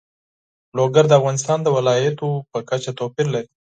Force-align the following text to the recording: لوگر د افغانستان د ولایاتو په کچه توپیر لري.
لوگر 0.77 1.03
د 1.09 1.13
افغانستان 1.19 1.59
د 1.63 1.67
ولایاتو 1.77 2.27
په 2.51 2.59
کچه 2.69 2.91
توپیر 2.99 3.27
لري. 3.35 3.49